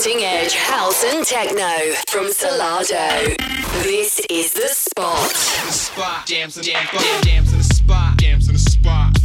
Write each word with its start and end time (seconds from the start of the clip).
Cutting 0.00 0.24
edge 0.24 0.54
house 0.54 1.04
and 1.04 1.26
techno 1.26 1.92
from 2.08 2.32
Solardo. 2.32 3.36
This 3.82 4.18
is 4.30 4.50
the 4.54 4.68
spot. 4.68 5.28
The 5.28 5.72
spot. 5.72 6.26
Jams 6.26 6.56
and 6.56 6.64
jam, 6.64 6.86
jam, 7.22 7.44
in 7.44 7.44
the 7.44 7.62
spot. 7.62 8.16
Jams 8.16 8.48
in 8.48 8.54
the 8.54 8.58
spot. 8.58 9.18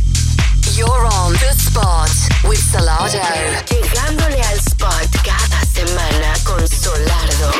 You're 0.75 0.89
on 0.89 1.31
the 1.31 1.53
spot 1.55 2.11
with 2.43 2.59
Solardo. 2.59 3.23
Llegándole 3.69 4.41
al 4.41 4.59
spot 4.59 5.07
cada 5.23 5.61
semana 5.63 6.33
con 6.43 6.67
Solardo. 6.67 7.53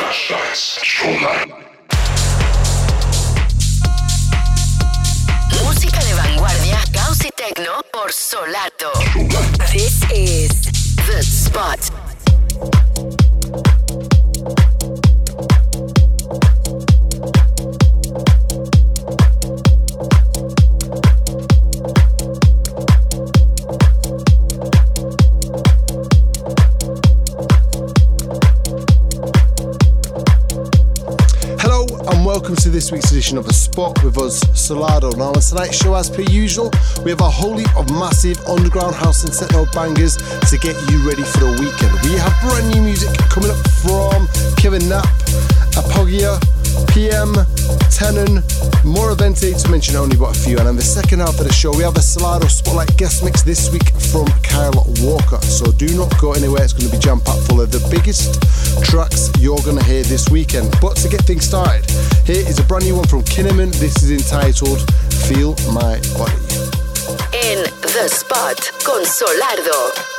Música 5.63 6.00
de 6.04 6.13
vanguardia, 6.16 6.84
caos 6.91 7.23
y 7.23 7.29
techno 7.29 7.82
por 7.93 8.11
Solardo. 8.11 8.91
This 9.71 10.02
is 10.11 10.52
The 11.07 11.23
Spot. 11.23 12.05
Welcome 32.45 32.62
to 32.62 32.70
this 32.70 32.92
week's 32.92 33.09
edition 33.09 33.40
of 33.40 33.48
The 33.48 33.54
Spot 33.54 34.04
with 34.04 34.20
us, 34.20 34.40
Solardo. 34.54 35.17
Now 35.17 35.34
on 35.34 35.42
tonight's 35.42 35.81
show, 35.81 35.95
as 35.95 36.12
per 36.12 36.22
usual, 36.22 36.70
we 37.04 37.09
have 37.09 37.22
a 37.22 37.28
whole 37.28 37.58
heap 37.58 37.76
of 37.76 37.90
massive 37.90 38.38
underground 38.45 38.94
house 38.94 39.23
and 39.23 39.34
techno 39.34 39.66
bangers 39.73 40.16
to 40.16 40.58
get 40.62 40.78
you 40.92 41.02
ready 41.09 41.23
for 41.23 41.40
the 41.40 41.58
weekend. 41.58 41.98
We 42.06 42.14
have 42.22 42.38
brand 42.45 42.70
new 42.70 42.84
music 42.84 43.09
coming 43.34 43.50
up 43.50 43.58
from 43.81 44.30
Kevin 44.62 44.88
Knapp, 44.88 45.10
Apogia, 45.74 46.38
PM, 46.94 47.34
Tenon, 47.92 48.44
Moravente 48.84 49.54
to 49.62 49.70
mention 49.70 49.95
only 49.95 50.18
but 50.18 50.36
a 50.36 50.40
few. 50.40 50.58
And 50.59 50.68
in 50.68 50.76
the 50.76 50.81
second 50.81 51.20
half 51.20 51.40
of 51.40 51.48
the 51.48 51.54
show, 51.54 51.76
we 51.76 51.84
have 51.84 51.95
a 51.95 52.04
Solardo 52.04 52.50
Spotlight 52.50 52.95
guest 52.98 53.23
mix 53.23 53.44
this 53.44 53.72
week 53.72 53.90
from 54.12 54.28
Kyle 54.42 54.86
Walker. 55.02 55.40
So 55.42 55.72
do 55.72 55.88
not 55.96 56.12
go 56.20 56.34
anywhere, 56.34 56.64
it's 56.64 56.73
going 56.73 56.90
to 56.90 56.96
be 56.96 57.00
jam 57.00 57.20
packed 57.22 57.48
full 57.48 57.62
of 57.62 57.72
the 57.72 57.81
biggest 57.90 58.42
tracks 58.84 59.31
you're 59.40 59.62
going 59.64 59.78
to 59.78 59.86
hear 59.86 60.03
this 60.03 60.30
weekend. 60.30 60.73
But 60.81 60.96
to 60.98 61.09
get 61.09 61.22
things 61.22 61.46
started, 61.46 61.90
here 62.26 62.48
is 62.48 62.59
a 62.59 62.64
brand 62.64 62.86
new 62.86 62.96
one 62.96 63.08
from 63.08 63.23
Kinnaman. 63.23 63.73
This 63.80 64.03
is 64.03 64.12
entitled 64.12 64.81
Feel 65.28 65.56
My 65.73 66.00
Body. 66.18 66.40
En 67.34 67.64
The 67.81 68.08
Spot 68.09 68.59
con 68.84 69.06
Solardo. 69.06 70.15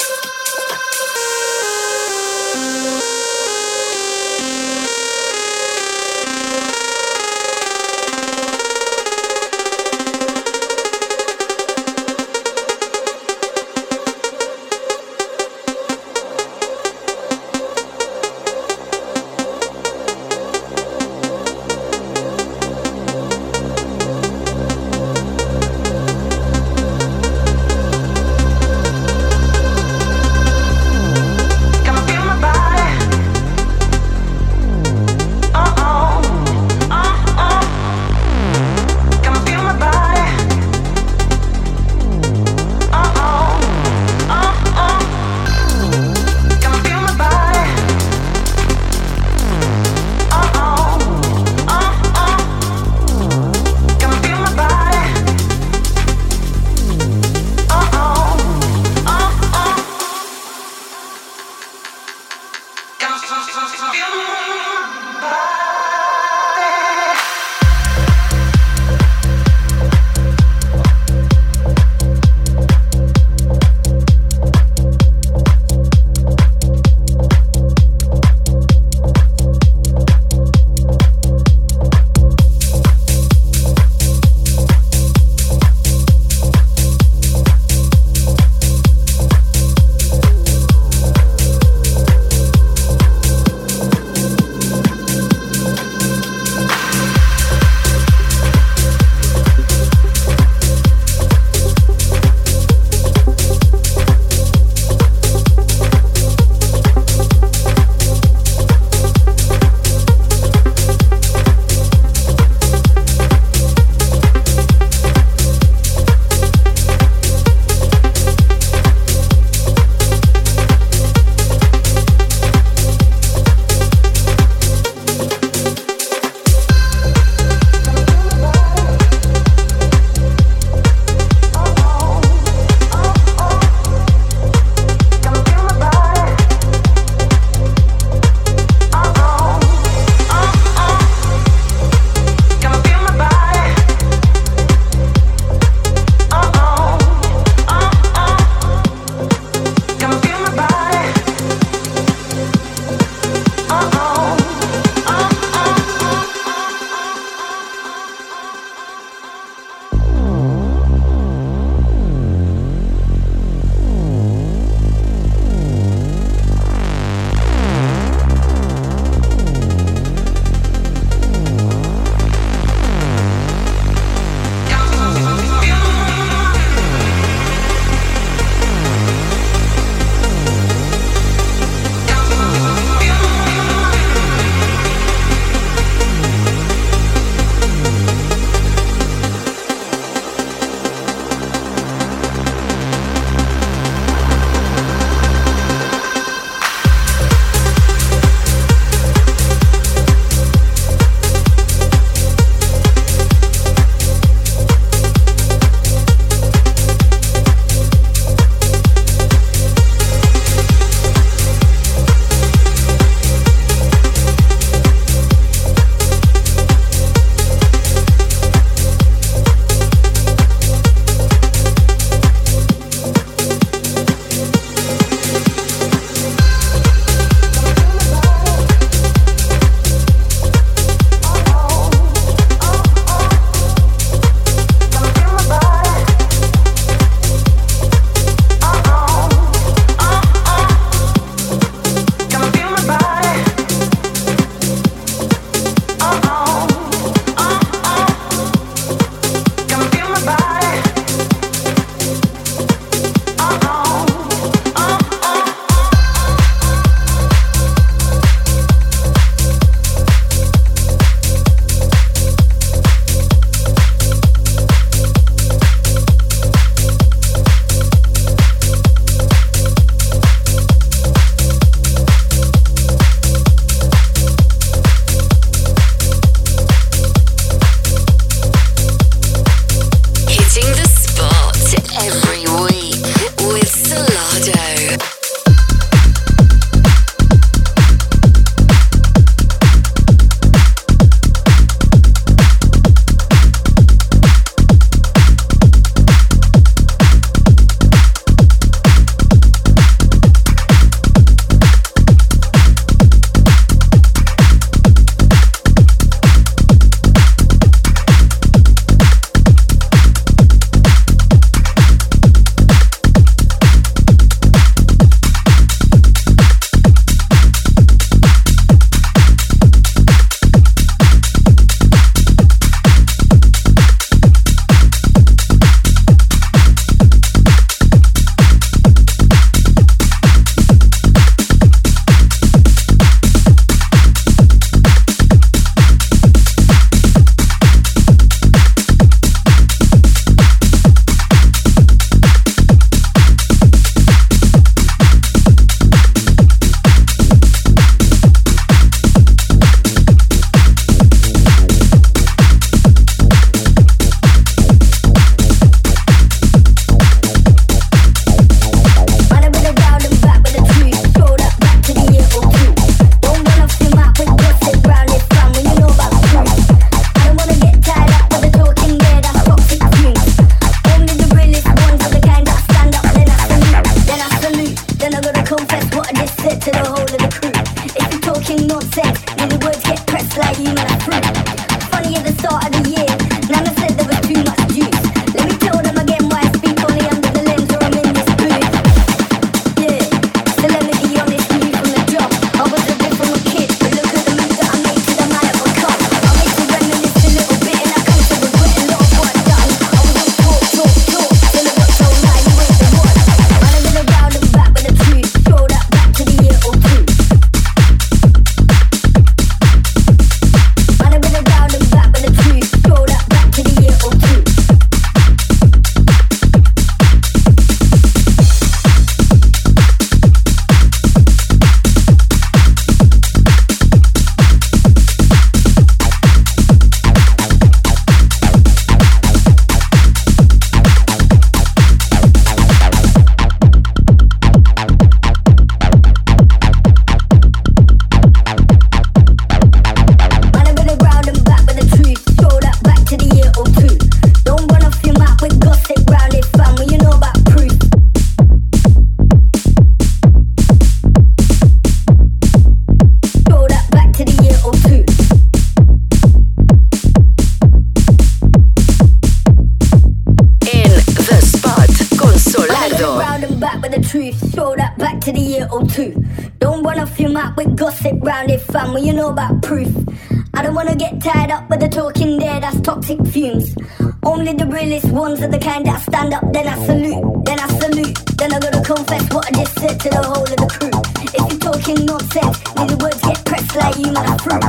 Only 474.27 474.55
the 474.55 474.67
realest 474.67 475.07
ones 475.13 475.41
are 475.41 475.47
the 475.47 475.59
kind 475.59 475.87
that 475.87 475.97
I 475.97 476.01
stand 476.03 476.35
up, 476.35 476.43
then 476.53 476.67
I 476.67 476.75
salute, 476.85 477.23
then 477.47 477.61
I 477.61 477.69
salute. 477.79 478.19
Then 478.37 478.53
I 478.53 478.59
gotta 478.59 478.83
confess 478.83 479.23
what 479.33 479.47
I 479.47 479.53
just 479.55 479.79
said 479.79 480.01
to 480.03 480.09
the 480.11 480.19
whole 480.19 480.43
of 480.43 480.51
the 480.51 480.67
crew. 480.67 480.91
If 481.31 481.47
you're 481.47 481.63
talking 481.63 482.05
nonsense, 482.05 482.59
then 482.75 482.91
the 482.91 482.99
words 482.99 483.23
get 483.23 483.39
pressed 483.47 483.71
like 483.79 483.95
you 484.03 484.11
might 484.11 484.35
fruit. 484.43 484.67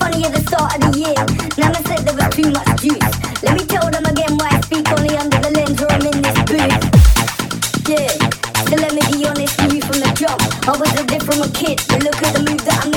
Funny 0.00 0.24
at 0.24 0.32
the 0.32 0.40
start 0.48 0.80
of 0.80 0.80
the 0.88 0.92
year, 0.96 1.20
Nana 1.60 1.76
said 1.84 2.08
there 2.08 2.16
was 2.16 2.32
too 2.32 2.48
much 2.56 2.72
juice. 2.80 3.12
Let 3.44 3.52
me 3.60 3.68
tell 3.68 3.84
them 3.92 4.08
again 4.08 4.32
why 4.40 4.48
I 4.56 4.64
speak 4.64 4.88
only 4.88 5.12
under 5.12 5.44
the 5.44 5.52
lens 5.52 5.76
where 5.76 5.92
I'm 5.92 6.08
in 6.08 6.18
this 6.24 6.40
booth. 6.48 6.80
Yeah, 7.92 8.16
so 8.64 8.74
let 8.80 8.96
me 8.96 9.04
be 9.12 9.28
honest 9.28 9.60
to 9.60 9.76
you 9.76 9.84
from 9.84 10.00
the 10.00 10.10
jump. 10.16 10.40
I 10.64 10.72
was 10.72 10.88
a 10.96 11.04
different 11.04 11.52
kid, 11.52 11.84
but 11.92 12.00
look 12.00 12.16
at 12.24 12.32
the 12.32 12.42
move 12.48 12.64
that 12.64 12.80
I'm 12.80 12.95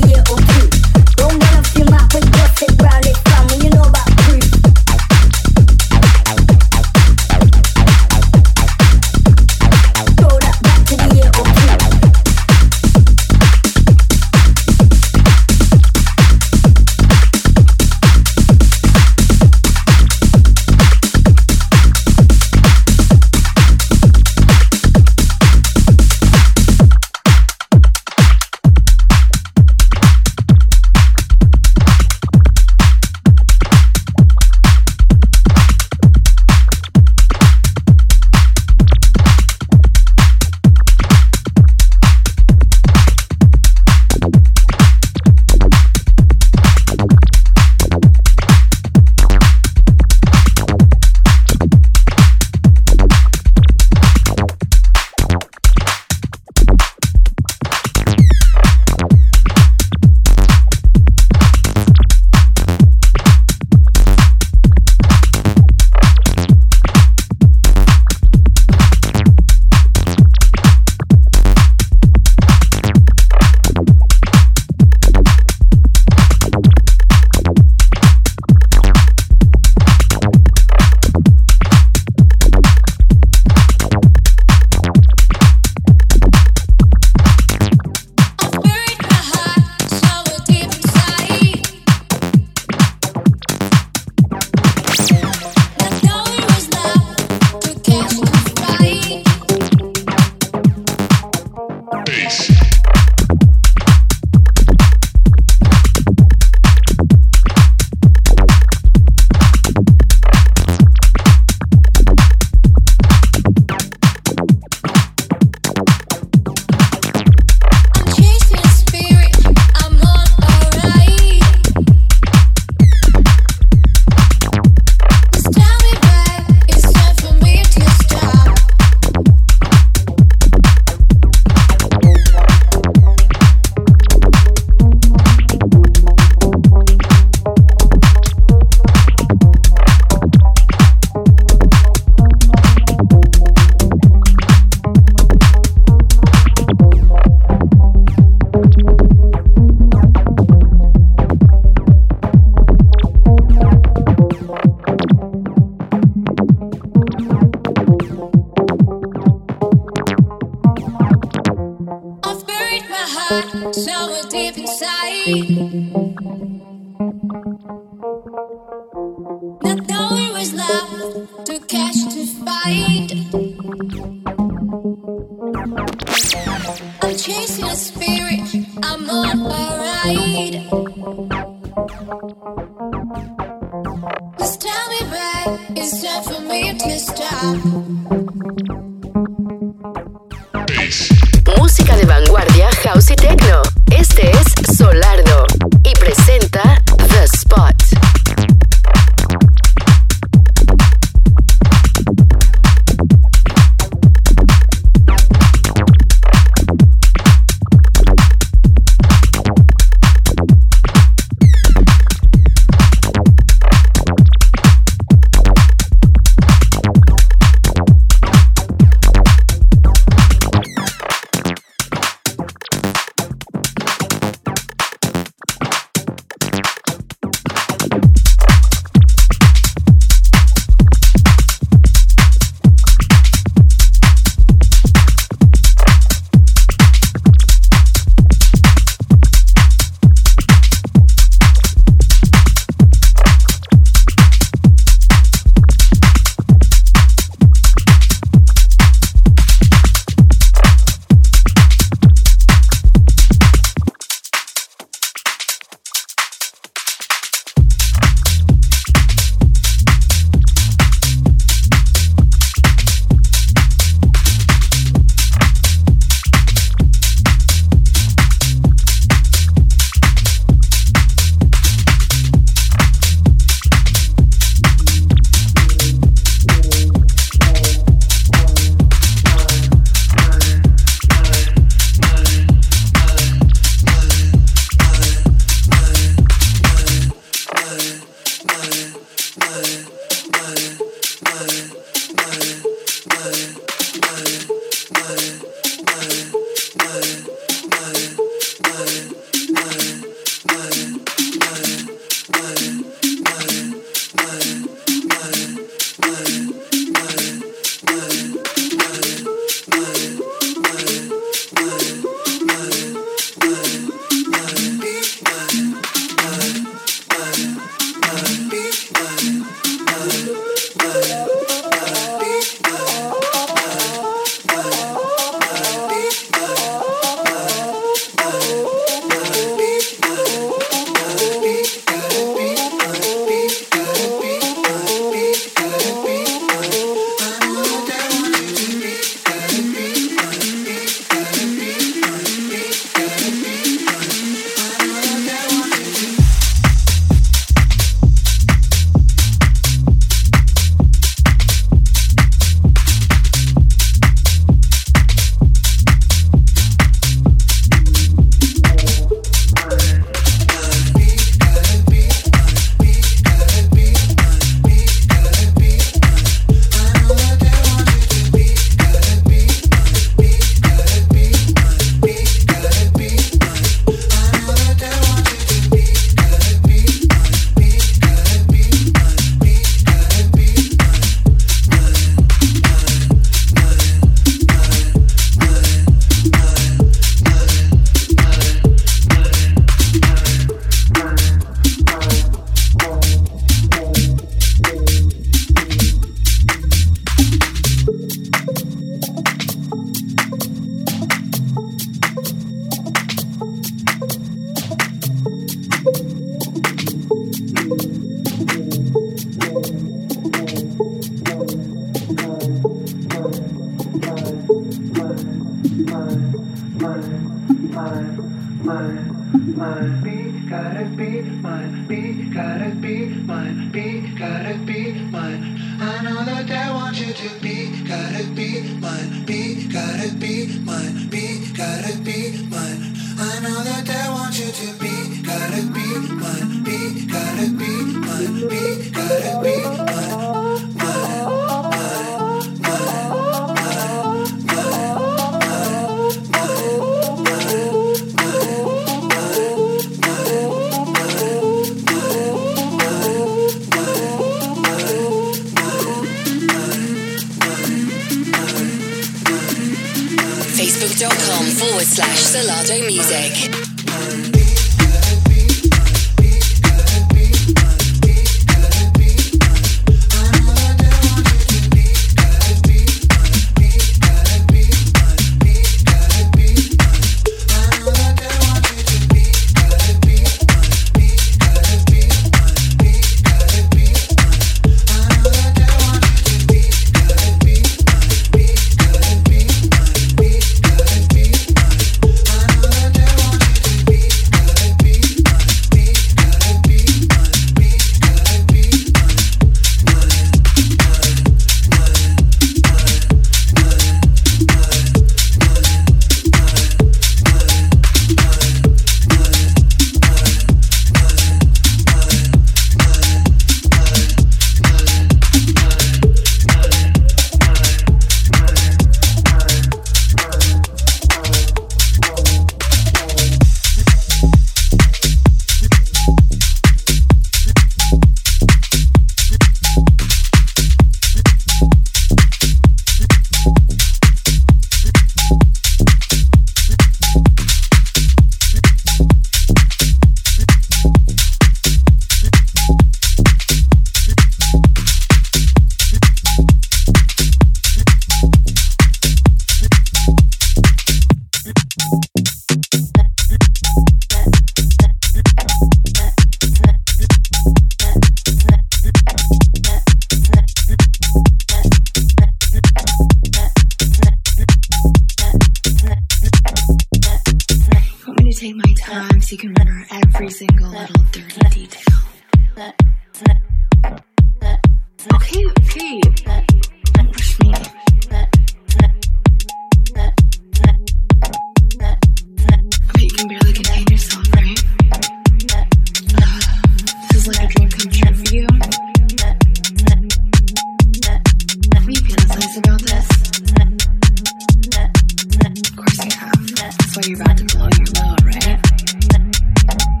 That's 596.41 596.95
why 596.95 597.03
you're 597.05 597.21
about 597.21 597.37
to 597.37 597.45
blow 597.45 597.69
your 597.77 597.87
load, 598.01 598.25
right? 598.25 600.00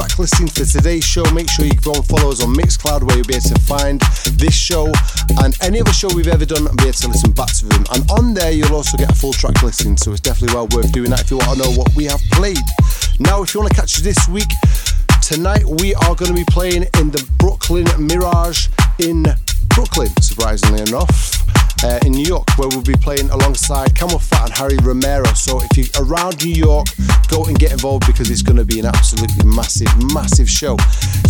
Track 0.00 0.18
listing 0.18 0.46
for 0.48 0.64
today's 0.64 1.04
show, 1.04 1.22
make 1.32 1.50
sure 1.50 1.66
you 1.66 1.74
go 1.84 1.92
and 1.92 2.06
follow 2.06 2.30
us 2.30 2.42
on 2.42 2.54
Mixcloud, 2.54 3.02
where 3.02 3.16
you'll 3.16 3.26
be 3.26 3.34
able 3.34 3.50
to 3.50 3.60
find 3.60 4.00
this 4.40 4.54
show 4.54 4.90
and 5.42 5.54
any 5.60 5.78
other 5.78 5.92
show 5.92 6.08
we've 6.14 6.28
ever 6.28 6.46
done 6.46 6.66
and 6.66 6.76
be 6.78 6.84
able 6.84 6.92
to 6.94 7.08
listen 7.08 7.32
back 7.32 7.52
to 7.52 7.66
them. 7.66 7.84
And 7.92 8.10
on 8.10 8.32
there, 8.32 8.50
you'll 8.50 8.74
also 8.74 8.96
get 8.96 9.12
a 9.12 9.14
full 9.14 9.34
track 9.34 9.62
listing, 9.62 9.98
so 9.98 10.12
it's 10.12 10.22
definitely 10.22 10.54
well 10.54 10.68
worth 10.68 10.90
doing 10.92 11.10
that 11.10 11.20
if 11.20 11.30
you 11.30 11.36
want 11.36 11.58
to 11.58 11.64
know 11.64 11.76
what 11.76 11.94
we 11.96 12.04
have 12.04 12.20
played. 12.32 12.64
Now, 13.18 13.42
if 13.42 13.52
you 13.52 13.60
want 13.60 13.74
to 13.74 13.76
catch 13.78 13.98
us 13.98 14.00
this 14.00 14.26
week, 14.26 14.48
tonight 15.20 15.64
we 15.66 15.94
are 15.94 16.14
going 16.14 16.32
to 16.32 16.38
be 16.38 16.46
playing 16.48 16.84
in 16.96 17.10
the 17.10 17.22
Brooklyn 17.36 17.84
Mirage 17.98 18.68
in 19.00 19.26
Brooklyn, 19.68 20.08
surprisingly 20.22 20.80
enough. 20.80 21.39
Uh, 21.82 21.98
in 22.04 22.12
New 22.12 22.24
York, 22.24 22.46
where 22.58 22.68
we'll 22.68 22.82
be 22.82 22.94
playing 22.94 23.30
alongside 23.30 23.88
CamelPhat 23.94 24.44
and 24.44 24.52
Harry 24.52 24.76
Romero. 24.82 25.24
So 25.32 25.60
if 25.62 25.78
you're 25.78 26.04
around 26.04 26.44
New 26.44 26.52
York, 26.52 26.88
go 27.28 27.46
and 27.46 27.58
get 27.58 27.72
involved 27.72 28.06
because 28.06 28.30
it's 28.30 28.42
going 28.42 28.58
to 28.58 28.66
be 28.66 28.80
an 28.80 28.86
absolutely 28.86 29.46
massive, 29.46 29.88
massive 30.12 30.48
show. 30.50 30.76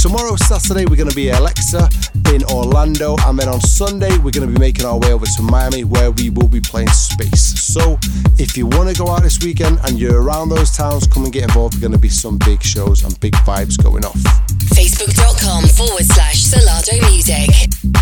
Tomorrow, 0.00 0.34
Saturday, 0.34 0.86
we're 0.86 0.96
going 0.96 1.08
to 1.08 1.14
be 1.14 1.28
Alexa 1.30 1.88
in 2.34 2.42
Orlando, 2.44 3.16
and 3.26 3.38
then 3.38 3.48
on 3.48 3.60
Sunday, 3.60 4.10
we're 4.18 4.32
going 4.32 4.46
to 4.46 4.52
be 4.52 4.58
making 4.58 4.84
our 4.84 4.98
way 4.98 5.12
over 5.12 5.24
to 5.24 5.42
Miami, 5.42 5.84
where 5.84 6.10
we 6.10 6.30
will 6.30 6.48
be 6.48 6.60
playing 6.60 6.88
Space. 6.88 7.60
So 7.62 7.98
if 8.38 8.56
you 8.56 8.66
want 8.66 8.88
to 8.90 8.94
go 9.00 9.08
out 9.08 9.22
this 9.22 9.38
weekend 9.40 9.78
and 9.84 10.00
you're 10.00 10.20
around 10.20 10.48
those 10.48 10.76
towns, 10.76 11.06
come 11.06 11.24
and 11.24 11.32
get 11.32 11.44
involved. 11.44 11.74
There's 11.74 11.82
going 11.82 11.92
to 11.92 11.98
be 11.98 12.08
some 12.08 12.38
big 12.38 12.62
shows 12.62 13.04
and 13.04 13.18
big 13.20 13.34
vibes 13.46 13.80
going 13.80 14.04
off. 14.04 14.16
Facebook.com 14.74 15.64
forward 15.68 16.06
slash 16.06 16.42
Solardo 16.42 17.00
Music. 17.10 17.99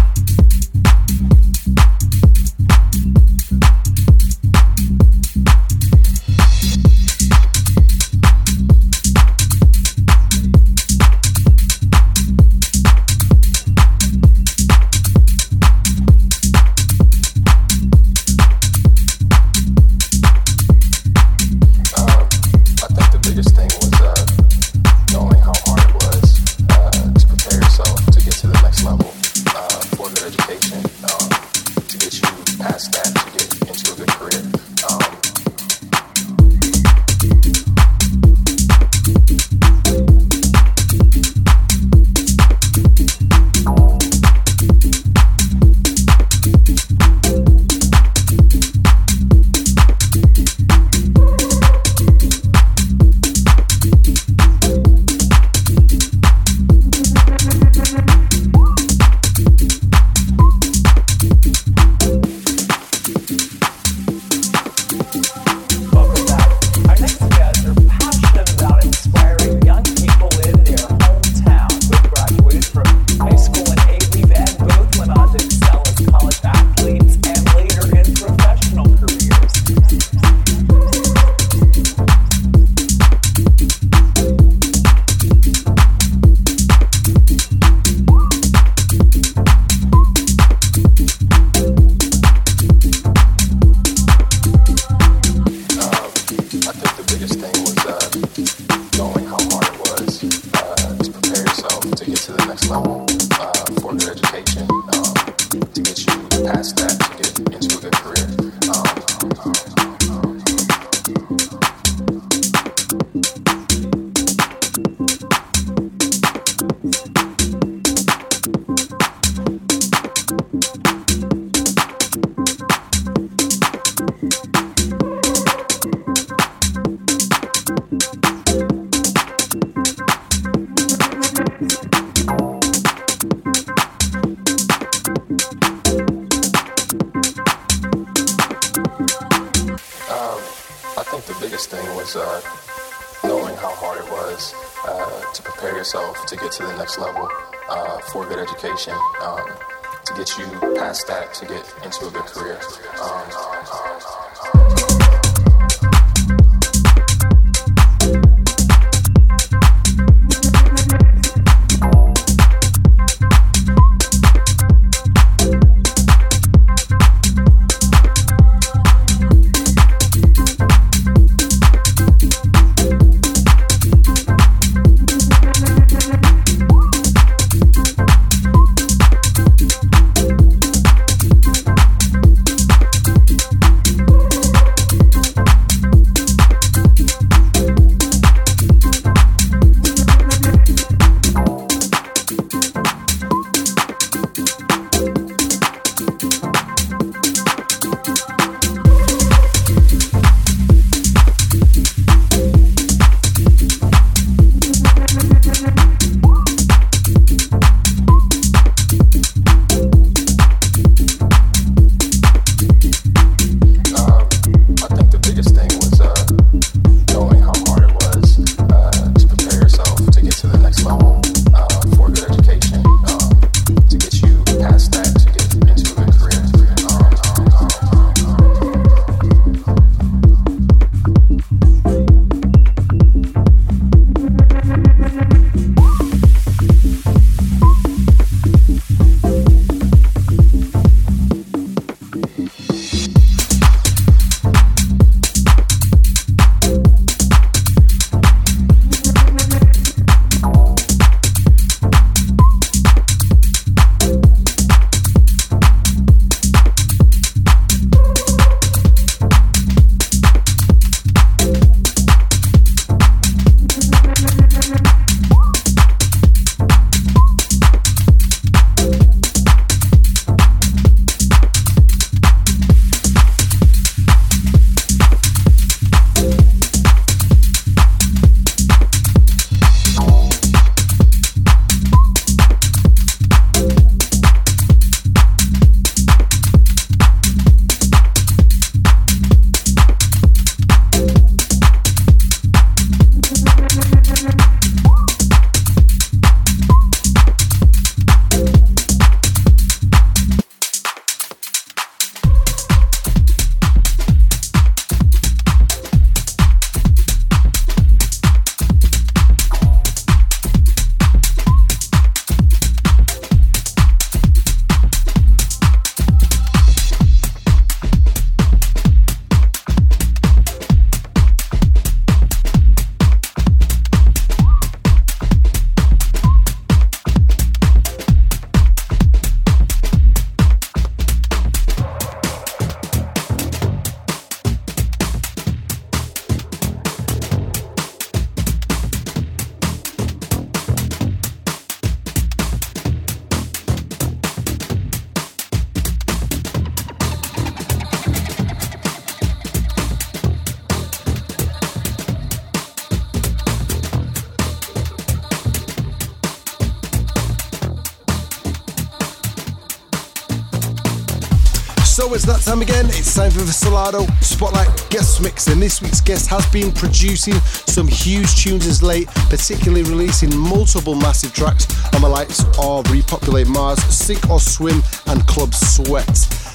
Time 362.17 362.63
again, 362.63 362.87
it's 362.87 363.15
time 363.15 363.31
for 363.31 363.41
the 363.41 363.53
Solardo 363.53 364.09
Spotlight 364.23 364.69
Guest 364.89 365.21
Mix, 365.23 365.47
and 365.49 365.61
this 365.61 365.83
week's 365.83 366.01
guest 366.01 366.31
has 366.31 366.47
been 366.51 366.73
producing 366.73 367.35
some 367.35 367.87
huge 367.87 368.35
tunes 368.37 368.67
as 368.67 368.83
late, 368.83 369.09
particularly 369.29 369.83
releasing 369.83 370.35
multiple 370.35 370.95
massive 370.95 371.35
tracks 371.35 371.67
on 371.95 372.01
the 372.01 372.09
likes 372.09 372.45
of 372.59 372.91
Repopulate 372.91 373.47
Mars, 373.47 373.83
Sink 373.85 374.31
or 374.31 374.41
Swim, 374.41 374.83
and 375.09 375.27
Club 375.27 375.53
Sweat. 375.53 376.07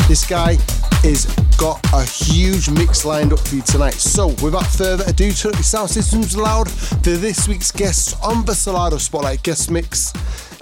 This 0.08 0.26
guy 0.28 0.58
is 1.04 1.26
got 1.58 1.80
a 1.94 2.04
huge 2.04 2.70
mix 2.72 3.06
lined 3.06 3.32
up 3.32 3.40
for 3.40 3.56
you 3.56 3.62
tonight. 3.62 3.94
So, 3.94 4.30
without 4.42 4.66
further 4.66 5.04
ado, 5.08 5.32
turn 5.34 5.54
your 5.54 5.62
sound 5.62 5.92
systems 5.92 6.36
loud 6.36 6.70
for 6.72 7.12
this 7.12 7.48
week's 7.48 7.72
guest 7.72 8.18
on 8.24 8.44
the 8.46 8.54
Solardo 8.54 9.00
Spotlight 9.00 9.44
Guest 9.44 9.70
Mix. 9.70 10.14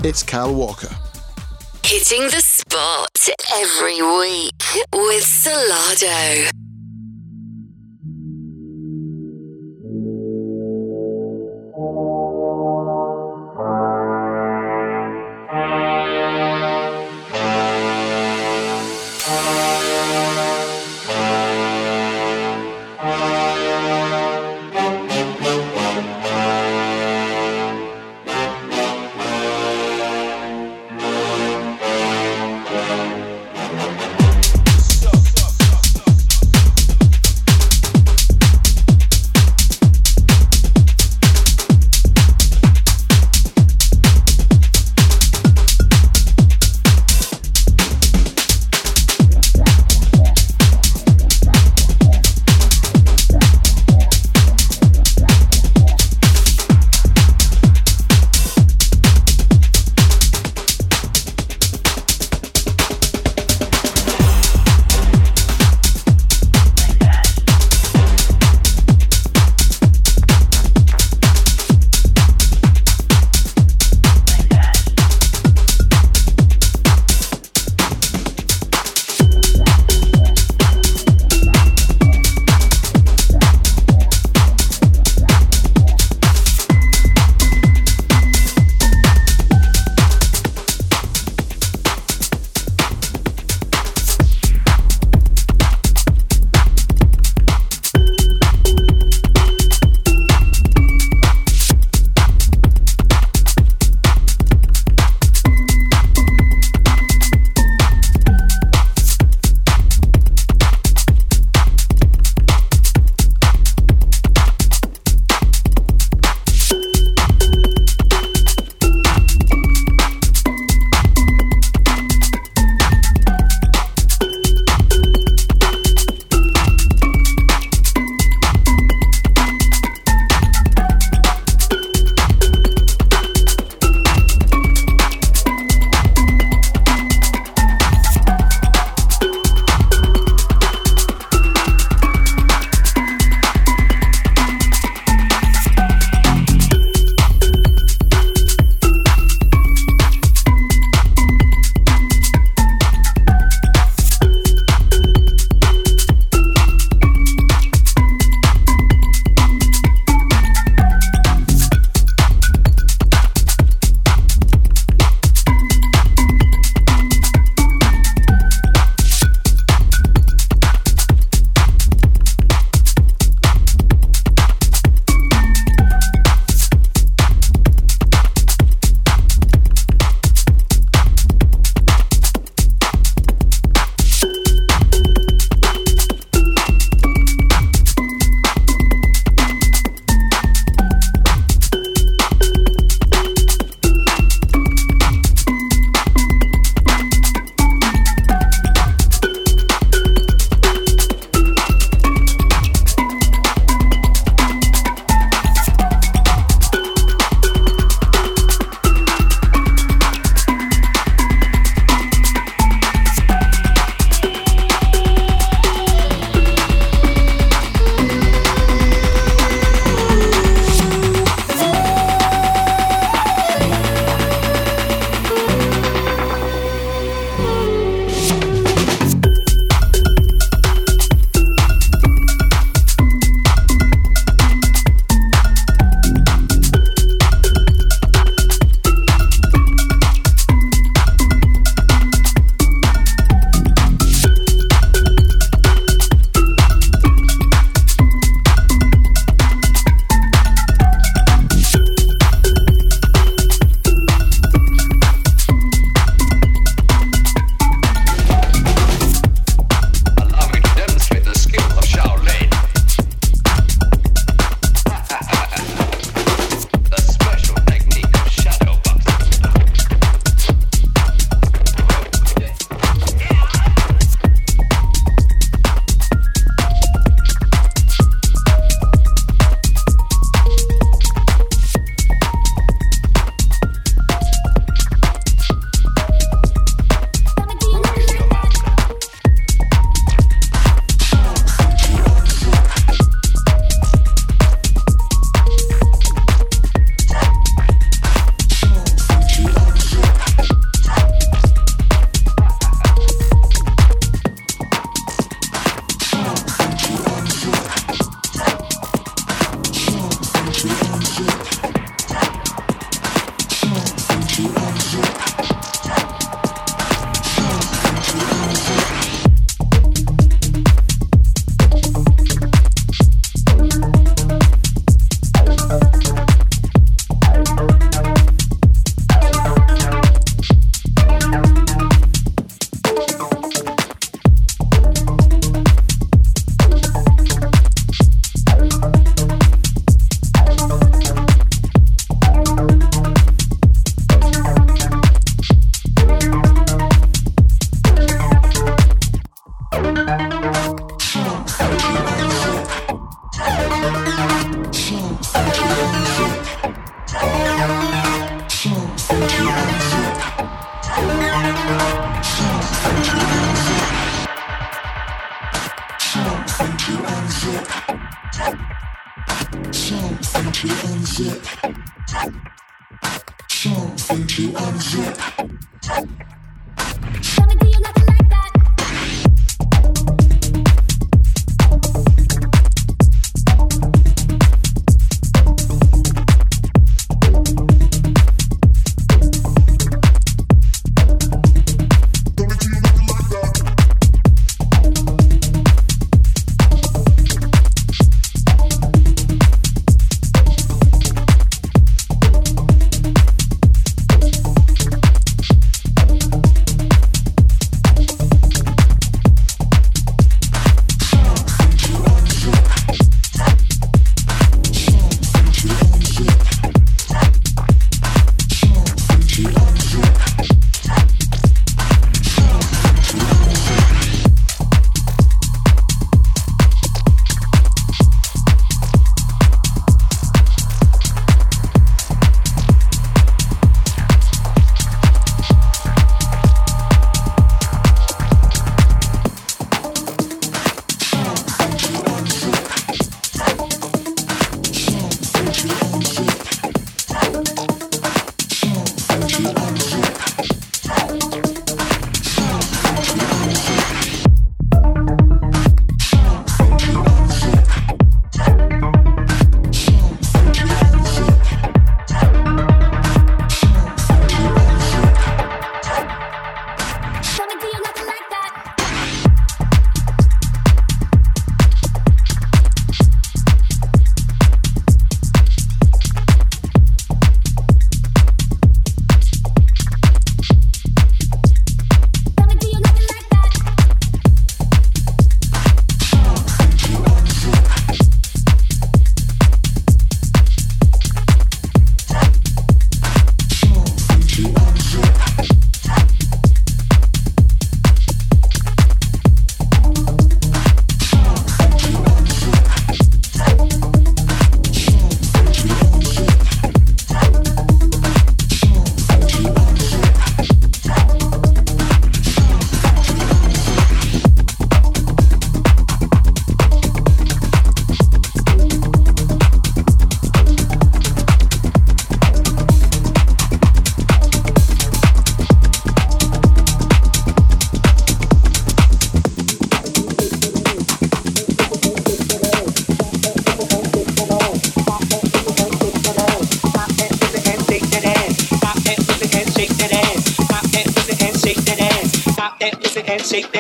It's 0.04 0.22
Kyle 0.22 0.54
Walker. 0.54 0.90
Hitting 1.92 2.24
the 2.28 2.40
spot 2.40 3.28
every 3.54 4.02
week 4.02 4.64
with 4.94 5.26
Solardo. 5.26 6.71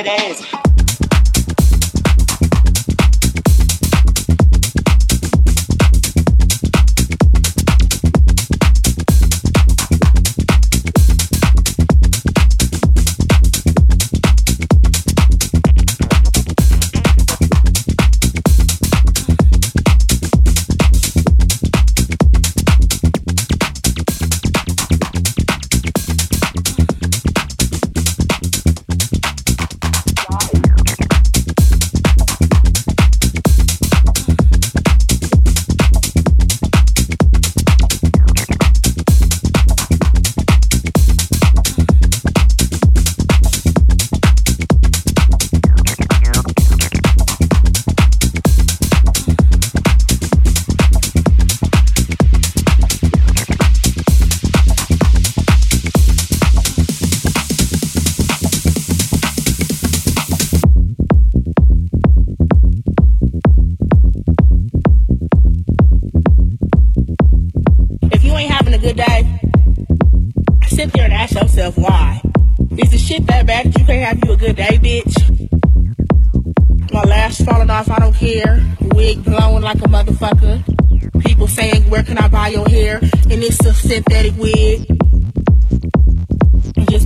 it 0.06 0.08
is. 0.08 0.61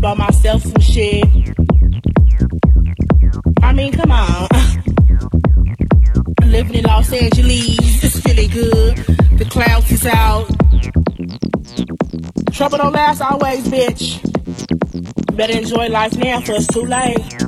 by 0.06 0.14
myself 0.14 0.64
and 0.64 0.84
shit. 0.84 1.26
I 3.64 3.74
mean, 3.74 3.92
come 3.92 4.12
on. 4.12 4.48
Living 6.46 6.76
in 6.76 6.84
Los 6.84 7.12
Angeles, 7.12 8.04
it's 8.04 8.20
feeling 8.20 8.52
good. 8.52 8.98
The 9.40 9.46
clouds 9.50 9.92
is 9.92 10.06
out. 10.06 10.46
Trouble 12.54 12.78
don't 12.78 12.94
last 12.94 13.20
always, 13.22 13.68
bitch. 13.68 14.22
Better 15.36 15.58
enjoy 15.58 15.88
life 15.88 16.16
now, 16.18 16.40
for 16.40 16.52
it's 16.52 16.68
too 16.68 16.86
late. 16.86 17.45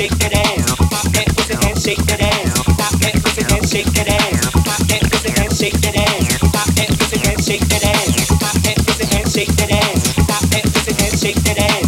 shake 0.00 0.16
that 0.16 0.32
ass. 0.32 0.76
Pop 0.88 1.12
that 1.12 1.28
pussy 1.36 1.54
and 1.68 1.78
shake 1.78 2.02
that 2.08 2.20
ass. 2.22 2.56
Pop 2.80 2.94
that 3.04 3.14
pussy 3.20 3.44
and 3.52 3.68
shake 3.68 3.92
that 3.92 4.08
ass. 4.08 4.48
Pop 4.64 4.80
that 4.88 5.02
pussy 5.12 5.28
and 5.36 5.52
shake 5.52 5.76
that 5.84 5.96
ass. 5.96 6.38
Pop 6.40 6.68
that 6.72 6.88
pussy 6.96 7.20
and 7.28 7.44
shake 7.44 7.68
that 7.68 7.84
ass. 7.84 8.26
Pop 8.40 8.56
that 8.64 8.76
pussy 8.80 9.04
and 9.12 9.28
shake 9.30 9.52
that 9.60 9.70
ass. 9.70 10.14
Pop 10.24 10.44
that 10.48 10.64
pussy 10.72 11.04
and 11.04 11.20
shake 11.20 11.40
that 11.44 11.58
ass. 11.58 11.79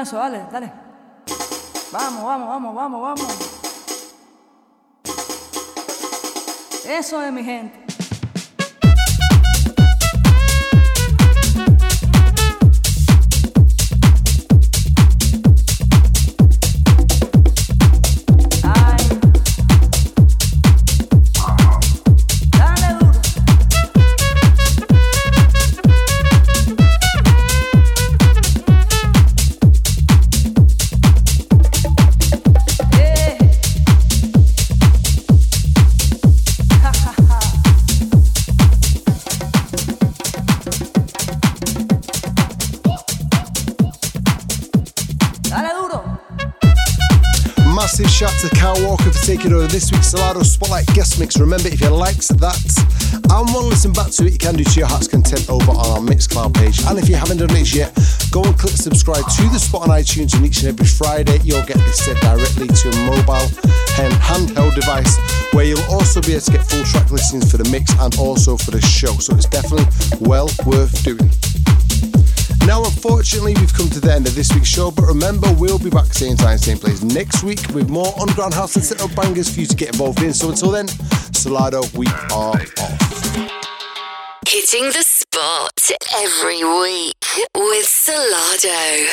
Eso, 0.00 0.16
dale, 0.16 0.46
dale. 0.50 0.72
Vamos, 1.92 2.24
vamos, 2.24 2.48
vamos, 2.48 2.74
vamos, 2.74 3.02
vamos. 3.02 3.26
Eso 6.86 7.22
es 7.22 7.32
mi 7.32 7.44
gente. 7.44 7.84
Taking 49.24 49.54
over 49.54 49.66
this 49.66 49.90
week's 49.90 50.12
Solardo 50.12 50.44
Spotlight 50.44 50.86
guest 50.88 51.18
mix. 51.18 51.40
Remember, 51.40 51.68
if 51.68 51.80
you 51.80 51.88
liked 51.88 52.28
that 52.40 52.60
and 53.32 53.48
want 53.48 53.64
to 53.64 53.72
listen 53.72 53.90
back 53.92 54.10
to 54.12 54.26
it, 54.26 54.32
you 54.32 54.38
can 54.38 54.54
do 54.54 54.64
to 54.64 54.78
your 54.80 54.86
heart's 54.86 55.08
content 55.08 55.48
over 55.48 55.72
on 55.72 55.86
our 55.96 56.04
Mixcloud 56.04 56.52
page. 56.52 56.84
And 56.84 56.98
if 56.98 57.08
you 57.08 57.16
haven't 57.16 57.38
done 57.38 57.56
it 57.56 57.72
yet, 57.72 57.96
go 58.30 58.44
and 58.44 58.52
click 58.58 58.76
subscribe 58.76 59.24
to 59.24 59.42
the 59.48 59.58
spot 59.58 59.88
on 59.88 59.88
iTunes, 59.88 60.36
and 60.36 60.44
each 60.44 60.60
and 60.60 60.68
every 60.68 60.84
Friday 60.84 61.40
you'll 61.42 61.64
get 61.64 61.78
this 61.88 62.04
sent 62.04 62.20
directly 62.20 62.68
to 62.68 62.82
your 62.84 63.00
mobile 63.16 63.48
and 64.04 64.12
handheld 64.20 64.74
device, 64.74 65.16
where 65.54 65.64
you'll 65.64 65.88
also 65.88 66.20
be 66.20 66.36
able 66.36 66.44
to 66.44 66.52
get 66.52 66.66
full 66.68 66.84
track 66.84 67.10
listings 67.10 67.50
for 67.50 67.56
the 67.56 67.68
mix 67.70 67.96
and 67.98 68.14
also 68.18 68.58
for 68.58 68.72
the 68.72 68.80
show. 68.82 69.16
So 69.24 69.34
it's 69.36 69.48
definitely 69.48 69.88
well 70.20 70.50
worth 70.66 71.02
doing. 71.02 71.30
Now, 72.66 72.82
unfortunately, 72.82 73.54
we've 73.54 73.74
come 73.74 73.90
to 73.90 74.00
the 74.00 74.12
end 74.12 74.26
of 74.26 74.34
this 74.34 74.52
week's 74.54 74.68
show, 74.68 74.90
but 74.90 75.04
remember, 75.04 75.52
we'll 75.58 75.78
be 75.78 75.90
back 75.90 76.06
same 76.06 76.36
time, 76.36 76.56
same 76.56 76.78
place 76.78 77.02
next 77.02 77.42
week 77.42 77.60
with 77.74 77.90
more 77.90 78.12
underground 78.18 78.54
house 78.54 78.74
and 78.76 78.84
set 78.84 79.02
up 79.02 79.14
bangers 79.14 79.52
for 79.52 79.60
you 79.60 79.66
to 79.66 79.76
get 79.76 79.90
involved 79.90 80.22
in. 80.22 80.32
So 80.32 80.48
until 80.48 80.70
then, 80.70 80.86
Solardo, 80.86 81.82
we 81.94 82.06
are 82.32 82.54
off. 82.54 83.54
Hitting 84.48 84.86
the 84.92 85.02
spot 85.02 85.90
every 86.16 86.64
week 86.64 87.16
with 87.54 87.86
Solardo. 87.86 89.12